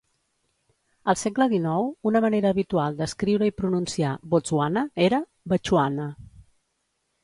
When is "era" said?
5.13-5.25